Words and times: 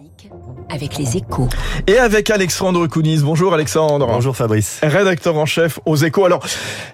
économique 0.00 0.30
avec 0.70 0.96
les 0.98 1.16
échos. 1.16 1.48
Et 1.86 1.98
avec 1.98 2.30
Alexandre 2.30 2.86
Kounis. 2.86 3.20
Bonjour 3.22 3.52
Alexandre. 3.54 4.06
Bonjour 4.06 4.36
Fabrice. 4.36 4.80
Rédacteur 4.82 5.36
en 5.36 5.46
chef 5.46 5.78
aux 5.84 5.96
échos. 5.96 6.24
Alors, 6.24 6.44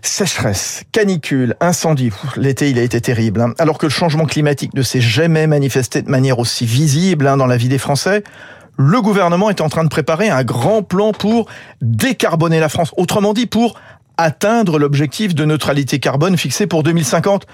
sécheresse, 0.03 0.83
canicule, 0.93 1.57
incendie. 1.61 2.11
L'été, 2.37 2.71
il 2.71 2.79
a 2.79 2.83
été 2.83 3.01
terrible. 3.01 3.41
hein. 3.41 3.55
Alors 3.59 3.79
que 3.79 3.87
le 3.87 3.91
changement 3.91 4.25
climatique 4.25 4.75
ne 4.75 4.83
s'est 4.83 5.01
jamais 5.01 5.47
manifesté 5.47 6.03
de 6.03 6.11
manière 6.11 6.39
aussi 6.39 6.67
visible 6.67 7.27
hein, 7.27 7.37
dans 7.37 7.47
la 7.47 7.57
vie 7.57 7.69
des 7.69 7.79
Français, 7.79 8.25
le 8.79 9.01
gouvernement 9.01 9.51
est 9.51 9.61
en 9.61 9.69
train 9.69 9.85
de 9.85 9.89
préparer 9.89 10.29
un 10.29 10.45
grand 10.45 10.83
plan 10.83 11.13
pour 11.13 11.49
décarboner 11.81 12.61
la 12.61 12.69
France. 12.69 12.93
Autrement 12.97 13.33
dit, 13.33 13.47
pour 13.47 13.79
atteindre 14.19 14.79
l'objectif 14.79 15.35
de 15.35 15.45
neutralité 15.45 15.99
carbone 15.99 16.37
fixé 16.37 16.67
pour 16.67 16.83
2050. 16.83 17.47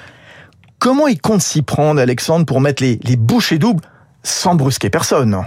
Comment 0.78 1.08
il 1.08 1.20
compte 1.20 1.42
s'y 1.42 1.62
prendre, 1.62 2.00
Alexandre, 2.00 2.44
pour 2.46 2.60
mettre 2.60 2.82
les, 2.82 2.98
les 3.02 3.16
bouchées 3.16 3.58
doubles 3.58 3.82
sans 4.22 4.54
brusquer 4.54 4.90
personne 4.90 5.44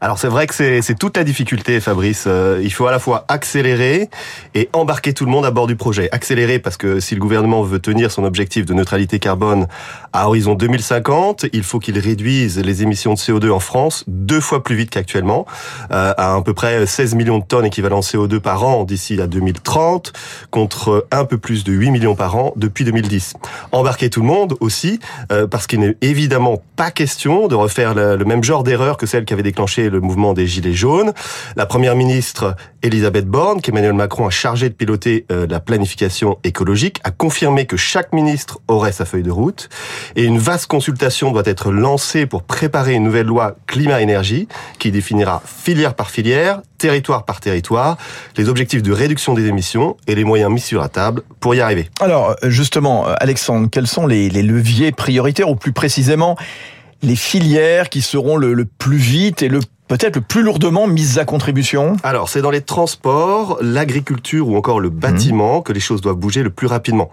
Alors 0.00 0.18
c'est 0.18 0.28
vrai 0.28 0.46
que 0.46 0.54
c'est 0.54 0.98
toute 0.98 1.16
la 1.16 1.24
difficulté 1.24 1.80
Fabrice. 1.80 2.24
Euh, 2.26 2.60
il 2.62 2.72
faut 2.72 2.86
à 2.86 2.90
la 2.90 2.98
fois 2.98 3.24
accélérer 3.28 4.08
et 4.54 4.68
embarquer 4.72 5.12
tout 5.12 5.24
le 5.24 5.30
monde 5.30 5.44
à 5.44 5.50
bord 5.50 5.66
du 5.66 5.76
projet. 5.76 6.08
Accélérer 6.12 6.58
parce 6.58 6.76
que 6.76 7.00
si 7.00 7.14
le 7.14 7.20
gouvernement 7.20 7.62
veut 7.62 7.78
tenir 7.78 8.10
son 8.10 8.24
objectif 8.24 8.66
de 8.66 8.74
neutralité 8.74 9.18
carbone 9.18 9.66
à 10.12 10.28
horizon 10.28 10.54
2050, 10.54 11.46
il 11.52 11.62
faut 11.62 11.78
qu'il 11.78 11.98
réduise 11.98 12.58
les 12.58 12.82
émissions 12.82 13.14
de 13.14 13.18
CO2 13.18 13.50
en 13.50 13.60
France 13.60 14.04
deux 14.06 14.40
fois 14.40 14.62
plus 14.62 14.76
vite 14.76 14.90
qu'actuellement, 14.90 15.46
euh, 15.92 16.12
à 16.16 16.34
à 16.36 16.42
peu 16.42 16.54
près 16.54 16.86
16 16.86 17.14
millions 17.14 17.38
de 17.38 17.44
tonnes 17.44 17.64
équivalent 17.64 18.00
CO2 18.00 18.40
par 18.40 18.64
an 18.64 18.84
d'ici 18.84 19.20
à 19.20 19.26
2030, 19.26 20.12
contre 20.50 21.06
un 21.10 21.24
peu 21.24 21.38
plus 21.38 21.64
de 21.64 21.72
8 21.72 21.90
millions 21.90 22.14
par 22.14 22.36
an 22.36 22.52
depuis 22.56 22.84
2010. 22.84 23.34
Embarquer 23.72 24.10
tout 24.10 24.20
le 24.20 24.26
monde 24.26 24.54
aussi, 24.60 25.00
euh, 25.32 25.46
parce 25.46 25.66
qu'il 25.66 25.80
n'est 25.80 25.96
évidemment 26.02 26.62
pas 26.76 26.90
question 26.90 27.48
de 27.48 27.54
refaire 27.54 27.94
le, 27.94 28.16
le 28.16 28.24
même 28.24 28.44
genre 28.44 28.62
d'erreur 28.62 28.96
que 28.96 29.06
celle 29.06 29.24
qui 29.24 29.32
avait 29.32 29.42
déclenché 29.42 29.65
le 29.66 30.00
mouvement 30.00 30.32
des 30.32 30.46
Gilets 30.46 30.72
jaunes. 30.72 31.12
La 31.56 31.66
première 31.66 31.96
ministre 31.96 32.54
Elisabeth 32.82 33.26
Borne, 33.26 33.60
qu'Emmanuel 33.60 33.94
Macron 33.94 34.26
a 34.26 34.30
chargé 34.30 34.68
de 34.68 34.74
piloter 34.74 35.26
euh, 35.32 35.46
la 35.48 35.58
planification 35.58 36.38
écologique, 36.44 37.00
a 37.02 37.10
confirmé 37.10 37.66
que 37.66 37.76
chaque 37.76 38.12
ministre 38.12 38.60
aurait 38.68 38.92
sa 38.92 39.04
feuille 39.04 39.24
de 39.24 39.30
route 39.30 39.68
et 40.14 40.22
une 40.22 40.38
vaste 40.38 40.68
consultation 40.68 41.32
doit 41.32 41.42
être 41.46 41.72
lancée 41.72 42.26
pour 42.26 42.44
préparer 42.44 42.94
une 42.94 43.02
nouvelle 43.02 43.26
loi 43.26 43.56
climat-énergie 43.66 44.46
qui 44.78 44.92
définira 44.92 45.42
filière 45.44 45.94
par 45.94 46.10
filière, 46.10 46.62
territoire 46.78 47.24
par 47.24 47.40
territoire, 47.40 47.96
les 48.36 48.48
objectifs 48.48 48.82
de 48.82 48.92
réduction 48.92 49.34
des 49.34 49.46
émissions 49.46 49.96
et 50.06 50.14
les 50.14 50.24
moyens 50.24 50.52
mis 50.52 50.60
sur 50.60 50.80
la 50.80 50.88
table 50.88 51.22
pour 51.40 51.54
y 51.54 51.60
arriver. 51.60 51.90
Alors, 52.00 52.36
justement, 52.44 53.06
Alexandre, 53.18 53.68
quels 53.70 53.88
sont 53.88 54.06
les, 54.06 54.28
les 54.30 54.42
leviers 54.42 54.92
prioritaires, 54.92 55.50
ou 55.50 55.56
plus 55.56 55.72
précisément, 55.72 56.36
les 57.02 57.16
filières 57.16 57.88
qui 57.88 58.02
seront 58.02 58.36
le, 58.36 58.54
le 58.54 58.64
plus 58.64 58.96
vite 58.96 59.42
et 59.42 59.48
le 59.48 59.60
peut-être 59.88 60.16
le 60.16 60.22
plus 60.22 60.42
lourdement 60.42 60.86
mises 60.86 61.18
à 61.18 61.24
contribution 61.24 61.96
Alors, 62.02 62.28
c'est 62.28 62.42
dans 62.42 62.50
les 62.50 62.60
transports, 62.60 63.58
l'agriculture 63.60 64.48
ou 64.48 64.56
encore 64.56 64.80
le 64.80 64.90
bâtiment 64.90 65.62
que 65.62 65.72
les 65.72 65.80
choses 65.80 66.00
doivent 66.00 66.16
bouger 66.16 66.42
le 66.42 66.50
plus 66.50 66.66
rapidement. 66.66 67.10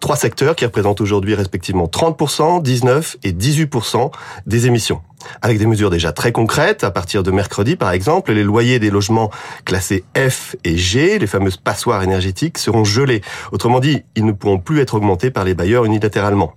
Trois 0.00 0.16
secteurs 0.16 0.56
qui 0.56 0.64
représentent 0.64 1.00
aujourd'hui 1.00 1.34
respectivement 1.34 1.86
30%, 1.86 2.62
19% 2.62 3.16
et 3.22 3.32
18% 3.32 4.10
des 4.46 4.66
émissions. 4.66 5.00
Avec 5.42 5.58
des 5.58 5.66
mesures 5.66 5.90
déjà 5.90 6.12
très 6.12 6.32
concrètes, 6.32 6.84
à 6.84 6.90
partir 6.90 7.22
de 7.22 7.30
mercredi 7.30 7.76
par 7.76 7.90
exemple, 7.92 8.32
les 8.32 8.44
loyers 8.44 8.78
des 8.78 8.90
logements 8.90 9.30
classés 9.64 10.04
F 10.16 10.54
et 10.64 10.76
G, 10.76 11.18
les 11.18 11.26
fameuses 11.26 11.56
passoires 11.56 12.02
énergétiques, 12.02 12.58
seront 12.58 12.84
gelés. 12.84 13.22
Autrement 13.52 13.80
dit, 13.80 14.02
ils 14.14 14.24
ne 14.24 14.32
pourront 14.32 14.58
plus 14.58 14.80
être 14.80 14.94
augmentés 14.94 15.30
par 15.30 15.44
les 15.44 15.54
bailleurs 15.54 15.84
unilatéralement. 15.84 16.52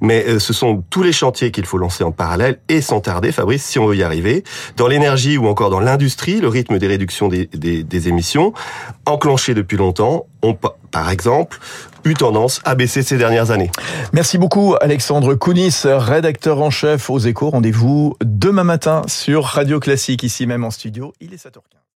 Mais 0.00 0.24
euh, 0.26 0.38
ce 0.38 0.52
sont 0.52 0.82
tous 0.90 1.02
les 1.02 1.12
chantiers 1.12 1.50
qu'il 1.50 1.66
faut 1.66 1.78
lancer 1.78 2.04
en 2.04 2.12
parallèle 2.12 2.58
et 2.68 2.80
sans 2.80 3.00
tarder, 3.00 3.32
Fabrice, 3.32 3.64
si 3.64 3.78
on 3.78 3.86
veut 3.86 3.96
y 3.96 4.02
arriver. 4.02 4.44
Dans 4.76 4.88
l'énergie 4.88 5.38
ou 5.38 5.46
encore 5.46 5.70
dans 5.70 5.80
l'industrie, 5.80 6.40
le 6.40 6.48
rythme 6.48 6.78
des 6.78 6.86
réductions 6.86 7.28
des, 7.28 7.46
des, 7.52 7.82
des 7.82 8.08
émissions, 8.08 8.52
enclenché 9.04 9.54
depuis 9.54 9.76
longtemps, 9.76 10.26
ont 10.42 10.56
par 10.90 11.10
exemple 11.10 11.58
eu 12.04 12.14
tendance 12.14 12.60
à 12.64 12.74
baisser 12.74 13.02
ces 13.02 13.18
dernières 13.18 13.50
années. 13.50 13.70
Merci 14.12 14.38
beaucoup 14.38 14.76
Alexandre 14.80 15.34
Kounis, 15.34 15.82
rédacteur 15.84 16.60
en 16.60 16.70
chef 16.70 17.10
aux 17.10 17.18
échos. 17.18 17.50
Rendez-vous 17.50 18.16
demain 18.24 18.64
matin 18.64 19.02
sur 19.08 19.44
Radio 19.44 19.80
Classique, 19.80 20.22
ici 20.22 20.46
même 20.46 20.64
en 20.64 20.70
studio. 20.70 21.12
Il 21.20 21.34
est 21.34 21.44
7h15. 21.44 21.76